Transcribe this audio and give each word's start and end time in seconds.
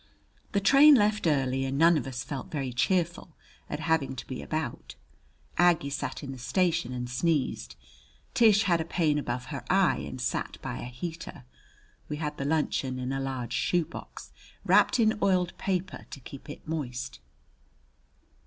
The 0.53 0.59
train 0.59 0.95
left 0.95 1.27
early, 1.27 1.63
and 1.63 1.77
none 1.77 1.95
of 1.95 2.07
us 2.07 2.23
felt 2.23 2.49
very 2.49 2.73
cheerful 2.73 3.35
at 3.69 3.81
having 3.81 4.15
to 4.15 4.25
be 4.25 4.41
about. 4.41 4.95
Aggie 5.59 5.91
sat 5.91 6.23
in 6.23 6.31
the 6.31 6.39
station 6.39 6.91
and 6.91 7.07
sneezed; 7.07 7.75
Tish 8.33 8.63
had 8.63 8.81
a 8.81 8.83
pain 8.83 9.19
above 9.19 9.45
her 9.53 9.63
eye 9.69 9.97
and 9.99 10.19
sat 10.19 10.57
by 10.59 10.79
a 10.79 10.85
heater. 10.85 11.45
We 12.09 12.17
had 12.17 12.37
the 12.39 12.45
luncheon 12.45 12.97
in 12.97 13.13
a 13.13 13.19
large 13.19 13.53
shoebox, 13.53 14.31
wrapped 14.65 14.99
in 14.99 15.19
oiled 15.21 15.55
paper 15.59 16.07
to 16.09 16.19
keep 16.19 16.49
it 16.49 16.67
moist. 16.67 17.19